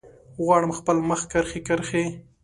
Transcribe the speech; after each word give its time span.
غواړم 0.43 0.71
خپل 0.79 0.97
مخ 1.09 1.21
کرښې، 1.31 1.59
کرښې 1.67 2.03